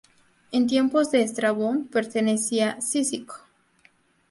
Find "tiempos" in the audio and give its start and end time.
0.65-1.11